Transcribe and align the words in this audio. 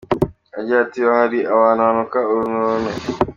Agira 0.57 0.79
ati 0.85 0.99
“Ahari 1.09 1.39
abantu 1.53 1.81
hanuka 1.87 2.17
urunturuntu. 2.29 2.89